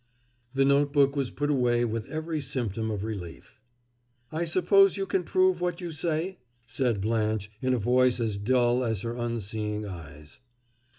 The 0.55 0.65
note 0.65 0.91
book 0.93 1.15
was 1.15 1.29
put 1.29 1.51
away 1.51 1.85
with 1.85 2.07
every 2.07 2.41
symptom 2.41 2.89
of 2.89 3.03
relief. 3.03 3.61
"I 4.31 4.45
suppose 4.45 4.97
you 4.97 5.05
can 5.05 5.23
prove 5.23 5.61
what 5.61 5.79
you 5.79 5.91
say?" 5.91 6.39
said 6.65 7.01
Blanche 7.01 7.51
in 7.61 7.75
a 7.75 7.77
voice 7.77 8.19
as 8.19 8.39
dull 8.39 8.83
as 8.83 9.01
her 9.01 9.13
unseeing 9.15 9.85
eyes. 9.85 10.39